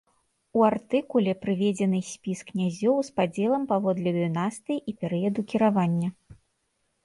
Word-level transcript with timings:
У 0.59 0.63
артыкуле 0.69 1.33
прыведзены 1.43 1.99
спіс 2.13 2.39
князёў 2.49 2.97
з 3.11 3.15
падзелам 3.19 3.63
паводле 3.75 4.17
дынастыі 4.19 4.81
і 4.93 4.99
перыяду 5.03 5.39
кіравання. 5.53 6.09